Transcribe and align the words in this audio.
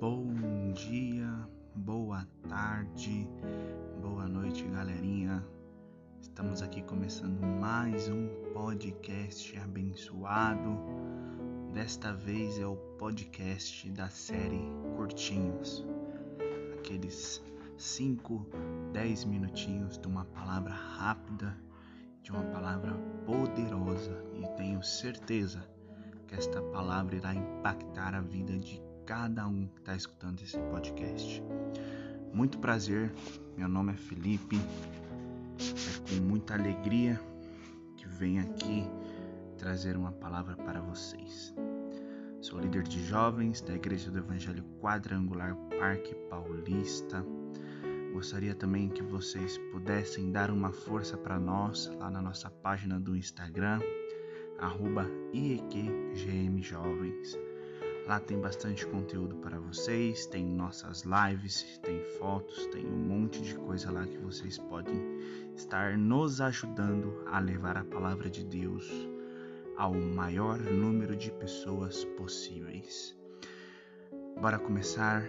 Bom 0.00 0.72
dia, 0.72 1.28
boa 1.74 2.26
tarde, 2.48 3.28
boa 4.00 4.26
noite, 4.26 4.64
galerinha. 4.64 5.46
Estamos 6.22 6.62
aqui 6.62 6.80
começando 6.80 7.38
mais 7.42 8.08
um 8.08 8.26
podcast 8.54 9.58
abençoado. 9.58 10.70
Desta 11.74 12.14
vez 12.14 12.58
é 12.58 12.66
o 12.66 12.76
podcast 12.96 13.90
da 13.90 14.08
série 14.08 14.62
Curtinhos. 14.96 15.84
Aqueles 16.78 17.44
5, 17.76 18.46
10 18.94 19.26
minutinhos 19.26 19.98
de 19.98 20.08
uma 20.08 20.24
palavra 20.24 20.72
rápida, 20.72 21.54
de 22.22 22.30
uma 22.30 22.44
palavra 22.44 22.94
poderosa 23.26 24.24
e 24.32 24.48
tenho 24.56 24.82
certeza 24.82 25.62
que 26.26 26.36
esta 26.36 26.62
palavra 26.62 27.16
irá 27.16 27.34
impactar 27.34 28.14
a 28.14 28.22
vida 28.22 28.58
de 28.58 28.80
cada 29.10 29.46
um 29.48 29.66
que 29.66 29.80
está 29.80 29.96
escutando 29.96 30.40
esse 30.40 30.56
podcast. 30.70 31.42
Muito 32.32 32.60
prazer, 32.60 33.12
meu 33.56 33.66
nome 33.66 33.92
é 33.92 33.96
Felipe. 33.96 34.56
É 35.58 36.08
com 36.08 36.14
muita 36.22 36.54
alegria 36.54 37.20
que 37.96 38.06
venho 38.06 38.40
aqui 38.40 38.88
trazer 39.58 39.96
uma 39.96 40.12
palavra 40.12 40.54
para 40.54 40.80
vocês. 40.80 41.52
Sou 42.40 42.60
líder 42.60 42.84
de 42.84 43.04
jovens 43.04 43.60
da 43.60 43.74
Igreja 43.74 44.12
do 44.12 44.18
Evangelho 44.18 44.62
Quadrangular 44.80 45.56
Parque 45.76 46.14
Paulista. 46.30 47.26
Gostaria 48.12 48.54
também 48.54 48.88
que 48.88 49.02
vocês 49.02 49.58
pudessem 49.72 50.30
dar 50.30 50.52
uma 50.52 50.70
força 50.70 51.16
para 51.16 51.36
nós 51.36 51.90
lá 51.98 52.12
na 52.12 52.22
nossa 52.22 52.48
página 52.48 53.00
do 53.00 53.16
Instagram, 53.16 53.80
arroba 54.60 55.04
IEQGMJovens. 55.34 57.49
Lá 58.10 58.18
tem 58.18 58.40
bastante 58.40 58.84
conteúdo 58.88 59.36
para 59.36 59.60
vocês, 59.60 60.26
tem 60.26 60.44
nossas 60.44 61.04
lives, 61.04 61.78
tem 61.78 62.02
fotos, 62.18 62.66
tem 62.72 62.84
um 62.84 62.98
monte 62.98 63.40
de 63.40 63.54
coisa 63.54 63.88
lá 63.92 64.04
que 64.04 64.18
vocês 64.18 64.58
podem 64.58 65.00
estar 65.54 65.96
nos 65.96 66.40
ajudando 66.40 67.22
a 67.28 67.38
levar 67.38 67.76
a 67.76 67.84
palavra 67.84 68.28
de 68.28 68.42
Deus 68.42 68.90
ao 69.76 69.94
maior 69.94 70.58
número 70.58 71.14
de 71.14 71.30
pessoas 71.30 72.04
possíveis. 72.04 73.16
Bora 74.40 74.58
começar 74.58 75.22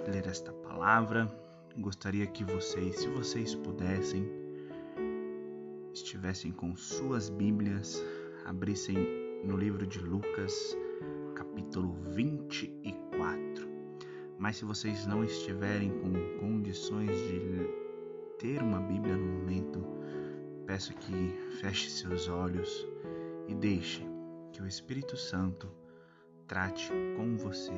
a 0.00 0.10
ler 0.10 0.26
esta 0.26 0.52
palavra. 0.52 1.32
Gostaria 1.78 2.26
que 2.26 2.42
vocês, 2.42 2.96
se 2.96 3.06
vocês 3.06 3.54
pudessem, 3.54 4.28
estivessem 5.94 6.50
com 6.50 6.74
suas 6.74 7.28
Bíblias, 7.28 8.02
abrissem 8.44 8.96
no 9.44 9.56
livro 9.56 9.86
de 9.86 10.00
Lucas, 10.00 10.76
capítulo 11.36 11.92
24. 12.12 13.68
Mas 14.38 14.56
se 14.56 14.64
vocês 14.64 15.06
não 15.06 15.22
estiverem 15.22 15.90
com 16.00 16.40
condições 16.40 17.14
de 17.14 17.68
ter 18.38 18.62
uma 18.62 18.80
Bíblia 18.80 19.16
no 19.16 19.26
momento, 19.26 19.84
peço 20.66 20.94
que 20.94 21.34
feche 21.60 21.90
seus 21.90 22.26
olhos 22.28 22.88
e 23.46 23.54
deixe 23.54 24.02
que 24.50 24.62
o 24.62 24.66
Espírito 24.66 25.14
Santo 25.14 25.70
trate 26.46 26.90
com 27.18 27.36
você 27.36 27.74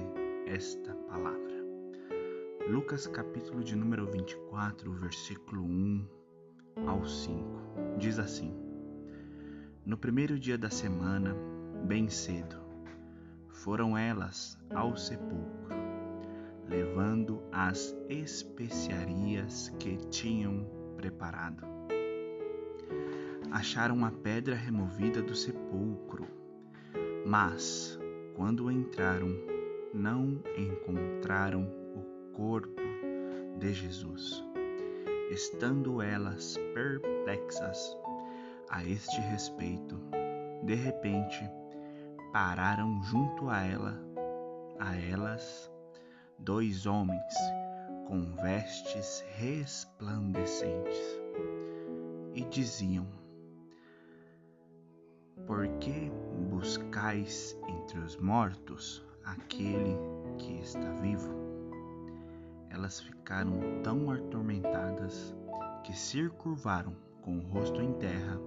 esta 0.47 0.95
palavra. 0.95 1.59
Lucas 2.71 3.09
capítulo 3.09 3.65
de 3.65 3.75
número 3.75 4.07
24, 4.07 4.93
versículo 4.93 5.65
1 5.65 6.09
ao 6.87 7.05
5. 7.05 7.45
Diz 7.99 8.21
assim: 8.21 8.55
No 9.85 9.99
primeiro 9.99 10.39
dia 10.39 10.57
da 10.57 10.71
semana, 10.71 11.35
bem 11.87 12.09
cedo, 12.09 12.68
foram 13.59 13.99
elas 13.99 14.57
ao 14.73 14.97
sepulcro, 14.97 15.77
levando 16.69 17.43
as 17.51 17.95
especiarias 18.09 19.69
que 19.81 19.97
tinham 20.11 20.65
preparado. 20.97 21.67
Acharam 23.51 24.05
a 24.05 24.13
pedra 24.13 24.55
removida 24.55 25.21
do 25.21 25.35
sepulcro, 25.35 26.27
mas, 27.27 27.99
quando 28.37 28.71
entraram, 28.71 29.35
não 29.93 30.41
encontraram 30.57 31.65
o 31.97 32.33
corpo 32.33 32.81
de 33.59 33.73
Jesus. 33.73 34.45
Estando 35.31 36.01
elas 36.01 36.57
perplexas 36.75 37.97
a 38.71 38.85
este 38.85 39.21
respeito, 39.21 39.99
de 40.63 40.75
repente, 40.75 41.45
pararam 42.33 43.03
junto 43.03 43.49
a 43.49 43.63
ela, 43.63 43.99
a 44.79 44.97
elas, 44.97 45.71
dois 46.39 46.87
homens 46.87 47.35
com 48.07 48.23
vestes 48.43 49.25
resplandecentes 49.37 50.99
e 52.35 52.45
diziam: 52.45 53.07
Por 55.47 55.67
que 55.79 56.11
buscais 56.51 57.59
entre 57.69 57.99
os 57.99 58.17
mortos 58.17 59.05
aquele 59.25 59.97
que 60.39 60.59
está 60.61 60.93
vivo? 61.01 61.35
Elas 62.71 63.01
ficaram 63.01 63.83
tão 63.83 64.11
atormentadas 64.11 65.35
que 65.83 65.93
se 65.93 66.29
curvaram 66.31 66.95
com 67.23 67.39
o 67.39 67.49
rosto 67.49 67.81
em 67.81 67.93
terra 67.95 68.39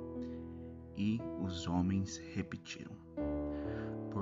e 0.96 1.20
os 1.44 1.68
homens 1.68 2.18
repetiram: 2.34 2.96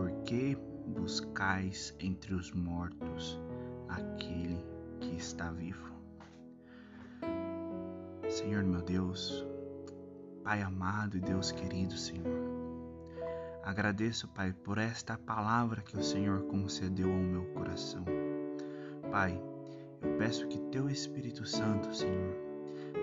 por 0.09 0.23
que 0.23 0.57
buscais 0.87 1.95
entre 1.99 2.33
os 2.33 2.51
mortos 2.51 3.39
aquele 3.87 4.65
que 4.99 5.15
está 5.15 5.51
vivo? 5.51 5.93
Senhor 8.27 8.63
meu 8.63 8.81
Deus, 8.81 9.45
Pai 10.43 10.61
amado 10.63 11.17
e 11.17 11.19
Deus 11.19 11.51
querido, 11.51 11.95
Senhor, 11.95 12.25
agradeço, 13.63 14.27
Pai, 14.29 14.51
por 14.51 14.79
esta 14.79 15.15
palavra 15.17 15.81
que 15.81 15.97
o 15.97 16.03
Senhor 16.03 16.41
concedeu 16.43 17.11
ao 17.11 17.19
meu 17.19 17.45
coração. 17.53 18.03
Pai, 19.11 19.39
eu 20.01 20.17
peço 20.17 20.47
que 20.47 20.59
Teu 20.71 20.89
Espírito 20.89 21.45
Santo, 21.45 21.95
Senhor, 21.95 22.35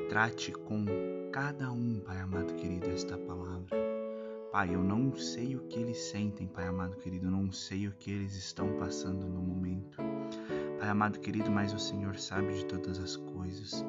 trate 0.08 0.50
com 0.52 0.84
cada 1.32 1.70
um, 1.70 2.00
Pai 2.00 2.18
amado 2.18 2.54
querido, 2.54 2.90
esta 2.90 3.16
palavra. 3.16 3.85
Pai, 4.56 4.74
eu 4.74 4.82
não 4.82 5.14
sei 5.14 5.54
o 5.54 5.60
que 5.68 5.78
eles 5.78 5.98
sentem, 5.98 6.46
Pai 6.46 6.66
amado 6.66 6.96
querido, 6.96 7.26
eu 7.26 7.30
não 7.30 7.52
sei 7.52 7.88
o 7.88 7.92
que 7.92 8.10
eles 8.10 8.34
estão 8.34 8.66
passando 8.78 9.28
no 9.28 9.42
momento. 9.42 9.98
Pai 10.78 10.88
amado 10.88 11.20
querido, 11.20 11.50
mas 11.50 11.74
o 11.74 11.78
Senhor 11.78 12.16
sabe 12.16 12.54
de 12.54 12.64
todas 12.64 12.98
as 12.98 13.16
coisas. 13.18 13.84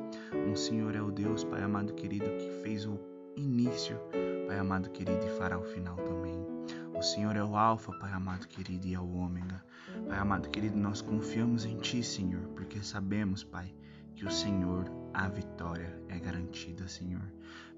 O 0.51 0.57
Senhor 0.57 0.93
é 0.93 1.01
o 1.01 1.09
Deus, 1.09 1.45
Pai 1.45 1.63
amado 1.63 1.93
querido, 1.93 2.25
que 2.25 2.61
fez 2.63 2.85
o 2.85 2.99
início, 3.37 3.97
Pai 4.45 4.59
amado 4.59 4.89
querido, 4.89 5.25
e 5.25 5.37
fará 5.37 5.57
o 5.57 5.63
final 5.63 5.95
também. 5.95 6.45
O 6.93 7.01
Senhor 7.01 7.37
é 7.37 7.43
o 7.45 7.55
Alfa, 7.55 7.97
Pai 7.97 8.11
amado 8.11 8.45
querido, 8.49 8.87
e 8.87 8.93
é 8.93 8.99
o 8.99 9.09
Ômega. 9.15 9.63
Pai 10.05 10.17
amado 10.17 10.49
querido, 10.49 10.77
nós 10.77 11.01
confiamos 11.01 11.63
em 11.63 11.77
Ti, 11.77 12.03
Senhor, 12.03 12.45
porque 12.57 12.83
sabemos, 12.83 13.41
Pai, 13.41 13.73
que 14.17 14.25
o 14.25 14.29
Senhor, 14.29 14.91
a 15.17 15.27
vitória 15.27 15.99
é 16.09 16.19
garantida, 16.19 16.87
Senhor. 16.87 17.23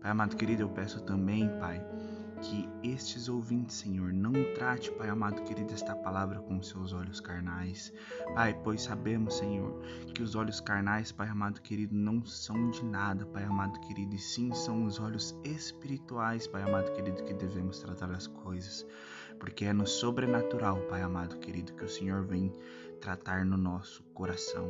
Pai 0.01 0.11
amado 0.11 0.35
querido, 0.35 0.63
eu 0.63 0.69
peço 0.69 1.01
também, 1.03 1.47
Pai, 1.57 1.81
que 2.41 2.67
estes 2.83 3.29
ouvintes, 3.29 3.77
Senhor, 3.77 4.11
não 4.11 4.33
trate, 4.55 4.91
Pai 4.91 5.07
amado 5.07 5.41
querido, 5.43 5.73
esta 5.73 5.95
palavra 5.95 6.41
com 6.41 6.61
seus 6.61 6.91
olhos 6.91 7.21
carnais. 7.21 7.93
Pai, 8.35 8.53
pois 8.61 8.81
sabemos, 8.81 9.37
Senhor, 9.37 9.81
que 10.13 10.21
os 10.21 10.35
olhos 10.35 10.59
carnais, 10.59 11.13
Pai 11.13 11.29
amado 11.29 11.61
querido, 11.61 11.95
não 11.95 12.25
são 12.25 12.71
de 12.71 12.83
nada, 12.83 13.25
Pai 13.25 13.45
amado 13.45 13.79
querido, 13.79 14.13
e 14.13 14.19
sim 14.19 14.53
são 14.53 14.83
os 14.83 14.99
olhos 14.99 15.33
espirituais, 15.45 16.45
Pai 16.45 16.61
amado 16.61 16.91
querido, 16.91 17.23
que 17.23 17.33
devemos 17.33 17.79
tratar 17.79 18.11
as 18.11 18.27
coisas. 18.27 18.85
Porque 19.39 19.65
é 19.65 19.73
no 19.73 19.87
sobrenatural, 19.87 20.77
Pai 20.89 21.01
amado 21.01 21.37
querido, 21.37 21.73
que 21.73 21.85
o 21.85 21.89
Senhor 21.89 22.23
vem 22.23 22.53
tratar 22.99 23.45
no 23.45 23.57
nosso 23.57 24.03
coração. 24.13 24.69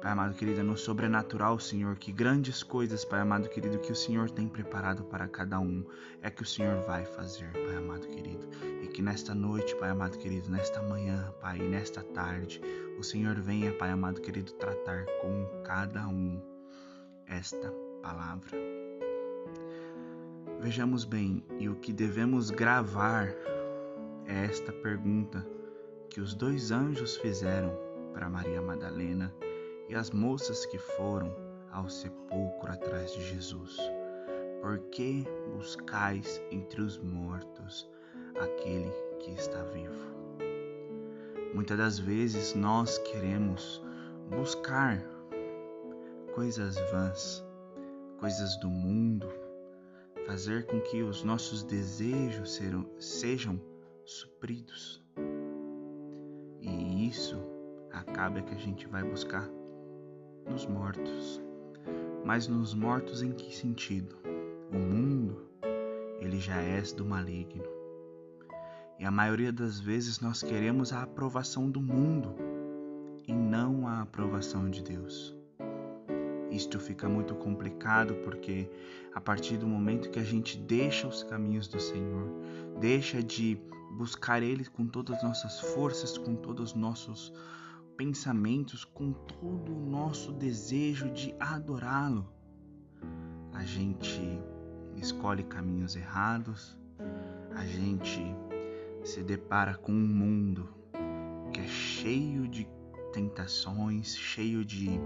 Pai 0.00 0.12
amado 0.12 0.34
querido, 0.34 0.60
é 0.60 0.62
no 0.62 0.76
sobrenatural, 0.76 1.58
Senhor, 1.58 1.96
que 1.96 2.12
grandes 2.12 2.62
coisas, 2.62 3.04
Pai 3.04 3.20
amado 3.20 3.48
querido, 3.48 3.78
que 3.78 3.92
o 3.92 3.96
Senhor 3.96 4.30
tem 4.30 4.48
preparado 4.48 5.02
para 5.04 5.26
cada 5.26 5.58
um, 5.58 5.84
é 6.22 6.30
que 6.30 6.42
o 6.42 6.46
Senhor 6.46 6.82
vai 6.82 7.04
fazer, 7.04 7.50
Pai 7.52 7.76
amado 7.76 8.06
querido. 8.06 8.46
E 8.82 8.88
que 8.88 9.02
nesta 9.02 9.34
noite, 9.34 9.74
Pai 9.76 9.90
amado 9.90 10.18
querido, 10.18 10.50
nesta 10.50 10.82
manhã, 10.82 11.32
Pai, 11.40 11.58
e 11.58 11.68
nesta 11.68 12.02
tarde, 12.02 12.60
o 12.98 13.02
Senhor 13.02 13.34
venha, 13.40 13.72
Pai 13.72 13.90
amado 13.90 14.20
querido, 14.20 14.52
tratar 14.52 15.06
com 15.20 15.62
cada 15.64 16.06
um 16.06 16.40
esta 17.26 17.72
palavra. 18.02 18.58
Vejamos 20.60 21.06
bem, 21.06 21.42
e 21.58 21.70
o 21.70 21.76
que 21.76 21.92
devemos 21.92 22.50
gravar 22.50 23.34
é 24.30 24.44
esta 24.44 24.72
pergunta 24.72 25.44
que 26.08 26.20
os 26.20 26.34
dois 26.34 26.70
anjos 26.70 27.16
fizeram 27.16 27.76
para 28.14 28.28
Maria 28.28 28.62
Madalena 28.62 29.34
e 29.88 29.94
as 29.94 30.12
moças 30.12 30.64
que 30.66 30.78
foram 30.78 31.34
ao 31.72 31.88
sepulcro 31.88 32.70
atrás 32.70 33.12
de 33.12 33.24
Jesus. 33.28 33.76
Por 34.60 34.78
que 34.90 35.26
buscais 35.52 36.40
entre 36.52 36.80
os 36.80 36.96
mortos 36.98 37.90
aquele 38.40 38.92
que 39.18 39.32
está 39.32 39.64
vivo? 39.64 40.14
Muitas 41.52 41.76
das 41.76 41.98
vezes 41.98 42.54
nós 42.54 42.98
queremos 42.98 43.82
buscar 44.28 45.02
coisas 46.34 46.76
vãs, 46.92 47.44
coisas 48.20 48.56
do 48.60 48.68
mundo, 48.68 49.26
fazer 50.24 50.66
com 50.66 50.80
que 50.80 51.02
os 51.02 51.24
nossos 51.24 51.64
desejos 51.64 52.60
sejam 53.00 53.60
supridos. 54.04 55.02
E 56.60 57.08
isso 57.08 57.36
acaba 57.92 58.42
que 58.42 58.54
a 58.54 58.58
gente 58.58 58.86
vai 58.86 59.02
buscar 59.02 59.48
nos 60.48 60.66
mortos. 60.66 61.40
Mas 62.24 62.46
nos 62.46 62.74
mortos 62.74 63.22
em 63.22 63.32
que 63.32 63.54
sentido? 63.54 64.16
O 64.72 64.78
mundo, 64.78 65.48
ele 66.20 66.38
já 66.38 66.56
é 66.56 66.80
do 66.96 67.04
maligno. 67.04 67.64
E 68.98 69.04
a 69.04 69.10
maioria 69.10 69.52
das 69.52 69.80
vezes 69.80 70.20
nós 70.20 70.42
queremos 70.42 70.92
a 70.92 71.02
aprovação 71.02 71.70
do 71.70 71.80
mundo 71.80 72.34
e 73.26 73.32
não 73.32 73.88
a 73.88 74.02
aprovação 74.02 74.68
de 74.68 74.82
Deus. 74.82 75.39
Isto 76.50 76.78
fica 76.80 77.08
muito 77.08 77.34
complicado 77.34 78.14
porque 78.24 78.68
a 79.14 79.20
partir 79.20 79.56
do 79.56 79.66
momento 79.66 80.10
que 80.10 80.18
a 80.18 80.24
gente 80.24 80.58
deixa 80.58 81.06
os 81.06 81.22
caminhos 81.22 81.68
do 81.68 81.80
Senhor, 81.80 82.28
deixa 82.80 83.22
de 83.22 83.60
buscar 83.92 84.42
Ele 84.42 84.64
com 84.64 84.86
todas 84.86 85.16
as 85.16 85.22
nossas 85.22 85.60
forças, 85.60 86.16
com 86.18 86.34
todos 86.34 86.70
os 86.70 86.74
nossos 86.76 87.32
pensamentos, 87.96 88.84
com 88.84 89.12
todo 89.12 89.72
o 89.72 89.90
nosso 89.90 90.32
desejo 90.32 91.10
de 91.10 91.34
adorá-lo, 91.38 92.26
a 93.52 93.64
gente 93.64 94.22
escolhe 94.96 95.42
caminhos 95.42 95.96
errados, 95.96 96.78
a 97.54 97.66
gente 97.66 98.22
se 99.04 99.22
depara 99.22 99.74
com 99.74 99.92
um 99.92 100.06
mundo 100.06 100.68
que 101.52 101.60
é 101.60 101.66
cheio 101.66 102.48
de 102.48 102.66
tentações, 103.12 104.16
cheio 104.16 104.64
de 104.64 104.98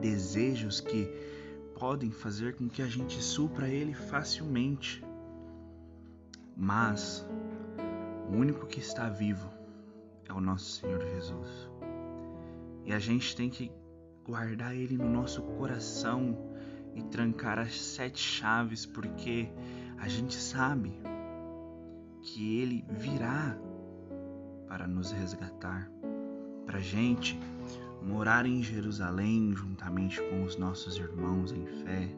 desejos 0.00 0.80
que 0.80 1.06
podem 1.78 2.10
fazer 2.10 2.56
com 2.56 2.68
que 2.68 2.82
a 2.82 2.86
gente 2.86 3.22
supra 3.22 3.68
ele 3.68 3.94
facilmente. 3.94 5.04
Mas 6.56 7.26
o 8.28 8.36
único 8.36 8.66
que 8.66 8.80
está 8.80 9.08
vivo 9.08 9.48
é 10.28 10.32
o 10.32 10.40
nosso 10.40 10.80
Senhor 10.80 11.00
Jesus. 11.00 11.70
E 12.84 12.92
a 12.92 12.98
gente 12.98 13.36
tem 13.36 13.48
que 13.48 13.70
guardar 14.24 14.74
ele 14.74 14.96
no 14.96 15.08
nosso 15.08 15.42
coração 15.42 16.36
e 16.94 17.02
trancar 17.02 17.58
as 17.58 17.80
sete 17.80 18.18
chaves, 18.18 18.84
porque 18.84 19.48
a 19.98 20.08
gente 20.08 20.34
sabe 20.34 20.92
que 22.22 22.60
ele 22.60 22.84
virá 22.90 23.56
para 24.66 24.86
nos 24.86 25.12
resgatar, 25.12 25.90
para 26.66 26.80
gente 26.80 27.38
morar 28.02 28.46
em 28.46 28.62
Jerusalém 28.62 29.54
juntamente 29.54 30.20
com 30.22 30.44
os 30.44 30.56
nossos 30.56 30.96
irmãos 30.96 31.52
em 31.52 31.66
fé. 31.84 32.08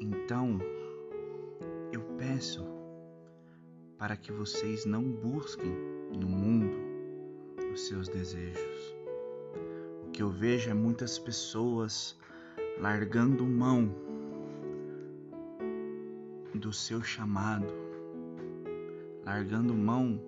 Então, 0.00 0.58
eu 1.92 2.02
peço 2.18 2.64
para 3.98 4.16
que 4.16 4.30
vocês 4.30 4.84
não 4.84 5.02
busquem 5.02 5.72
no 6.18 6.28
mundo 6.28 6.76
os 7.72 7.86
seus 7.86 8.08
desejos. 8.08 8.94
O 10.06 10.10
que 10.10 10.22
eu 10.22 10.30
vejo 10.30 10.70
é 10.70 10.74
muitas 10.74 11.18
pessoas 11.18 12.18
largando 12.78 13.46
mão 13.46 13.94
do 16.54 16.72
seu 16.72 17.02
chamado, 17.02 17.72
largando 19.24 19.74
mão 19.74 20.20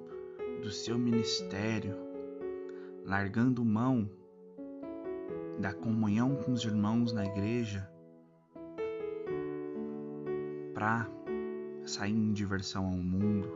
do 0.63 0.71
seu 0.71 0.99
ministério, 0.99 1.97
largando 3.09 3.65
mão 3.65 4.07
da 5.59 5.73
comunhão 5.73 6.37
com 6.37 6.53
os 6.53 6.63
irmãos 6.63 7.11
na 7.11 7.25
igreja 7.25 7.91
para 10.75 11.09
sair 11.87 12.13
em 12.13 12.35
diversão 12.35 12.85
ao 12.85 12.93
mundo, 12.93 13.49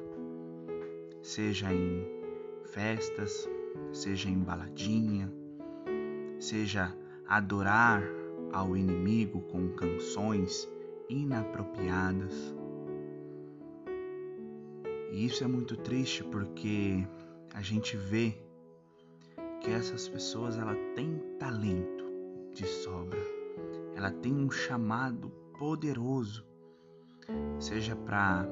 seja 1.20 1.70
em 1.70 2.02
festas, 2.72 3.46
seja 3.92 4.30
em 4.30 4.38
baladinha, 4.38 5.30
seja 6.38 6.96
adorar 7.28 8.02
ao 8.54 8.74
inimigo 8.74 9.42
com 9.42 9.68
canções 9.74 10.66
inapropriadas. 11.10 12.56
E 15.12 15.26
isso 15.26 15.44
é 15.44 15.46
muito 15.46 15.76
triste 15.76 16.24
porque 16.24 17.06
a 17.52 17.60
gente 17.60 17.98
vê 17.98 18.34
que 19.62 19.70
essas 19.70 20.08
pessoas 20.08 20.58
ela 20.58 20.74
tem 20.96 21.18
talento 21.38 22.04
de 22.52 22.66
sobra. 22.66 23.20
Ela 23.94 24.10
tem 24.10 24.34
um 24.34 24.50
chamado 24.50 25.30
poderoso, 25.56 26.44
seja 27.60 27.94
para 27.94 28.48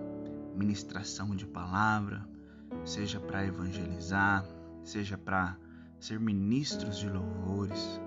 ministração 0.55 1.35
de 1.35 1.47
palavra, 1.47 2.25
seja 2.85 3.19
para 3.19 3.45
evangelizar, 3.45 4.47
seja 4.85 5.19
para 5.19 5.59
ser 5.99 6.21
ministros 6.21 6.99
de 6.99 7.11
louvores. 7.11 8.01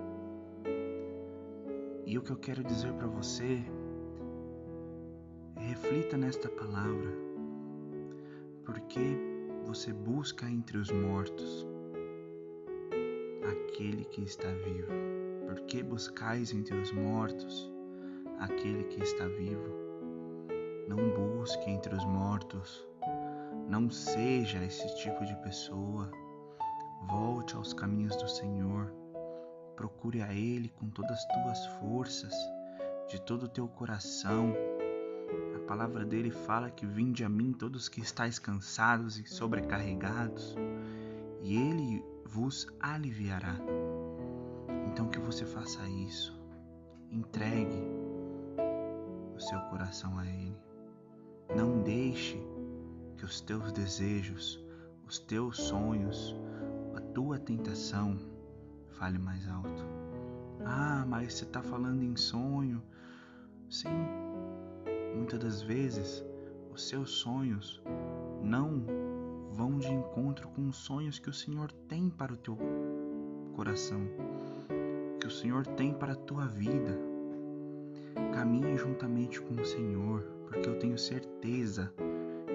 E 2.06 2.16
o 2.16 2.22
que 2.22 2.30
eu 2.30 2.36
quero 2.36 2.64
dizer 2.64 2.92
para 2.94 3.06
você 3.06 3.62
reflita 5.56 6.16
nesta 6.16 6.48
palavra. 6.48 7.12
Porque 8.64 9.18
você 9.66 9.92
busca 9.92 10.48
entre 10.48 10.78
os 10.78 10.90
mortos 10.90 11.73
aquele 13.74 14.04
que 14.04 14.22
está 14.22 14.46
vivo. 14.46 14.92
Por 15.48 15.60
que 15.62 15.82
buscais 15.82 16.52
entre 16.52 16.76
os 16.76 16.92
mortos 16.92 17.72
aquele 18.38 18.84
que 18.84 19.02
está 19.02 19.26
vivo? 19.26 19.74
Não 20.86 21.10
busque 21.10 21.68
entre 21.68 21.92
os 21.92 22.04
mortos. 22.04 22.86
Não 23.68 23.90
seja 23.90 24.62
esse 24.62 24.94
tipo 24.98 25.24
de 25.24 25.34
pessoa. 25.42 26.08
Volte 27.08 27.56
aos 27.56 27.72
caminhos 27.72 28.14
do 28.16 28.28
Senhor. 28.28 28.94
Procure 29.74 30.22
a 30.22 30.32
Ele 30.32 30.68
com 30.68 30.88
todas 30.88 31.18
as 31.18 31.26
tuas 31.26 31.66
forças, 31.80 32.32
de 33.08 33.20
todo 33.22 33.46
o 33.46 33.48
teu 33.48 33.66
coração. 33.66 34.54
A 35.56 35.58
palavra 35.66 36.04
dele 36.04 36.30
fala 36.30 36.70
que 36.70 36.86
vinde 36.86 37.24
a 37.24 37.28
mim 37.28 37.52
todos 37.52 37.88
que 37.88 38.00
estáis 38.00 38.38
cansados 38.38 39.18
e 39.18 39.26
sobrecarregados, 39.26 40.54
e 41.42 41.56
Ele 41.56 42.13
vos 42.26 42.66
aliviará. 42.80 43.56
Então 44.88 45.08
que 45.08 45.18
você 45.18 45.44
faça 45.44 45.86
isso. 45.88 46.38
Entregue 47.10 47.82
o 49.34 49.40
seu 49.40 49.58
coração 49.70 50.18
a 50.18 50.26
Ele. 50.26 50.56
Não 51.54 51.82
deixe 51.82 52.38
que 53.16 53.24
os 53.24 53.40
teus 53.40 53.72
desejos, 53.72 54.64
os 55.06 55.18
teus 55.18 55.58
sonhos, 55.58 56.36
a 56.96 57.00
tua 57.00 57.38
tentação 57.38 58.18
fale 58.90 59.18
mais 59.18 59.48
alto. 59.48 59.84
Ah, 60.64 61.04
mas 61.06 61.34
você 61.34 61.44
está 61.44 61.62
falando 61.62 62.02
em 62.02 62.16
sonho. 62.16 62.82
Sim, 63.68 63.88
muitas 65.14 65.38
das 65.40 65.62
vezes 65.62 66.24
os 66.72 66.88
seus 66.88 67.10
sonhos 67.10 67.82
não 68.42 69.03
vão 69.56 69.78
de 69.78 69.92
encontro 69.92 70.48
com 70.48 70.68
os 70.68 70.76
sonhos 70.76 71.18
que 71.18 71.30
o 71.30 71.32
Senhor 71.32 71.70
tem 71.88 72.10
para 72.10 72.32
o 72.32 72.36
teu 72.36 72.58
coração, 73.54 74.00
que 75.20 75.28
o 75.28 75.30
Senhor 75.30 75.64
tem 75.64 75.94
para 75.94 76.12
a 76.12 76.16
tua 76.16 76.46
vida. 76.46 76.98
Caminhe 78.32 78.76
juntamente 78.76 79.40
com 79.40 79.54
o 79.54 79.64
Senhor, 79.64 80.22
porque 80.48 80.68
eu 80.68 80.78
tenho 80.78 80.98
certeza 80.98 81.94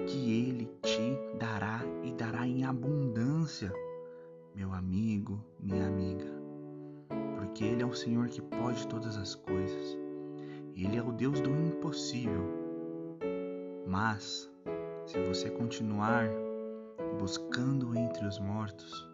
que 0.06 0.46
Ele 0.46 0.66
te 0.82 1.18
dará 1.38 1.80
e 2.04 2.12
dará 2.12 2.46
em 2.46 2.64
abundância, 2.64 3.72
meu 4.54 4.72
amigo, 4.72 5.42
minha 5.58 5.86
amiga, 5.86 6.30
porque 7.36 7.64
Ele 7.64 7.82
é 7.82 7.86
o 7.86 7.94
Senhor 7.94 8.28
que 8.28 8.42
pode 8.42 8.86
todas 8.88 9.16
as 9.16 9.34
coisas. 9.34 9.98
Ele 10.76 10.96
é 10.96 11.02
o 11.02 11.12
Deus 11.12 11.40
do 11.40 11.50
impossível. 11.50 12.44
Mas, 13.86 14.50
se 15.06 15.18
você 15.26 15.50
continuar 15.50 16.28
buscando 17.18 17.96
entre 17.96 18.26
os 18.26 18.38
mortos, 18.38 19.08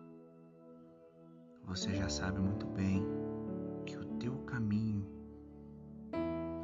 você 1.64 1.94
já 1.94 2.08
sabe 2.08 2.40
muito 2.40 2.66
bem 2.66 3.04
que 3.84 3.96
o 3.96 4.04
teu 4.18 4.36
caminho 4.40 5.06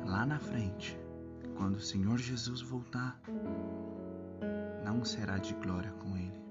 lá 0.05 0.27
na 0.27 0.39
frente, 0.39 0.99
quando 1.57 1.77
o 1.77 1.81
Senhor 1.81 2.19
Jesus 2.19 2.61
voltar, 2.61 3.21
não 4.85 5.05
será 5.05 5.39
de 5.39 5.55
glória 5.55 5.91
com 5.93 6.17
Ele. 6.17 6.43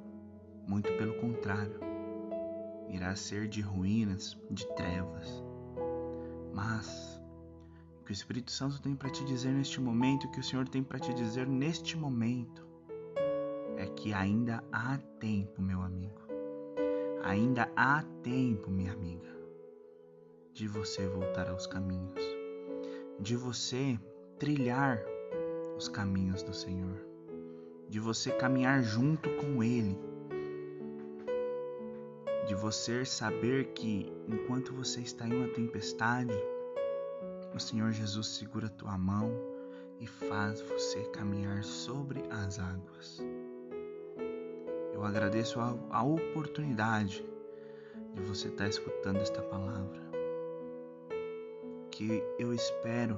Muito 0.68 0.92
pelo 0.94 1.14
contrário, 1.16 1.80
irá 2.90 3.16
ser 3.16 3.48
de 3.48 3.62
ruínas, 3.62 4.38
de 4.50 4.66
trevas. 4.76 5.44
Mas 6.54 7.22
o 8.00 8.04
que 8.04 8.12
o 8.12 8.14
Espírito 8.14 8.52
Santo 8.52 8.82
tem 8.82 8.96
para 8.96 9.10
te 9.10 9.24
dizer 9.26 9.52
neste 9.52 9.80
momento, 9.80 10.28
o 10.28 10.32
que 10.32 10.40
o 10.40 10.44
Senhor 10.44 10.68
tem 10.68 10.84
para 10.84 11.00
te 11.00 11.14
dizer 11.14 11.48
neste 11.48 11.98
momento, 11.98 12.66
é 13.82 13.88
que 13.88 14.14
ainda 14.14 14.64
há 14.72 14.96
tempo, 15.20 15.60
meu 15.60 15.82
amigo. 15.82 16.22
Ainda 17.24 17.68
há 17.76 18.04
tempo, 18.22 18.70
minha 18.70 18.94
amiga, 18.94 19.36
de 20.54 20.68
você 20.68 21.08
voltar 21.08 21.50
aos 21.50 21.66
caminhos, 21.66 22.22
de 23.20 23.36
você 23.36 24.00
trilhar 24.38 25.02
os 25.76 25.88
caminhos 25.88 26.44
do 26.44 26.54
Senhor, 26.54 26.96
de 27.90 28.00
você 28.00 28.30
caminhar 28.30 28.84
junto 28.84 29.28
com 29.38 29.64
Ele, 29.64 29.98
de 32.48 32.54
você 32.54 33.04
saber 33.04 33.74
que 33.74 34.14
enquanto 34.28 34.76
você 34.76 35.02
está 35.02 35.28
em 35.28 35.34
uma 35.34 35.48
tempestade, 35.48 36.38
o 37.56 37.60
Senhor 37.60 37.92
Jesus 37.92 38.28
segura 38.28 38.68
a 38.68 38.72
tua 38.72 38.96
mão 38.96 39.32
e 40.00 40.06
faz 40.06 40.62
você 40.62 41.04
caminhar 41.06 41.64
sobre 41.64 42.22
as 42.30 42.60
águas. 42.60 43.24
Eu 45.02 45.08
agradeço 45.08 45.60
a, 45.60 45.76
a 45.90 46.04
oportunidade 46.04 47.26
de 48.14 48.22
você 48.22 48.50
estar 48.50 48.68
escutando 48.68 49.18
esta 49.18 49.42
palavra. 49.42 50.00
Que 51.90 52.24
eu 52.38 52.54
espero 52.54 53.18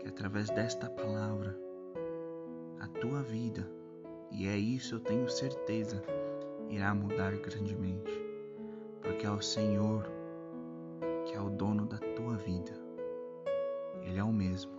que 0.00 0.08
através 0.08 0.50
desta 0.50 0.90
palavra 0.90 1.56
a 2.80 2.88
tua 2.88 3.22
vida, 3.22 3.64
e 4.32 4.48
é 4.48 4.56
isso 4.56 4.96
eu 4.96 5.00
tenho 5.00 5.28
certeza, 5.28 6.02
irá 6.68 6.92
mudar 6.92 7.36
grandemente, 7.36 8.20
porque 9.02 9.24
é 9.24 9.30
o 9.30 9.40
Senhor 9.40 10.10
que 11.26 11.34
é 11.34 11.40
o 11.40 11.48
dono 11.48 11.86
da 11.86 11.98
tua 12.16 12.36
vida. 12.38 12.72
Ele 14.02 14.18
é 14.18 14.24
o 14.24 14.32
mesmo, 14.32 14.72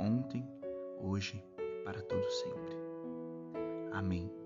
ontem, 0.00 0.44
hoje 1.00 1.40
e 1.60 1.84
para 1.84 2.02
todo 2.02 2.28
sempre. 2.28 2.76
Amém. 3.92 4.43